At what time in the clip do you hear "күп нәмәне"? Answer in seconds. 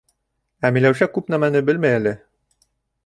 1.17-1.61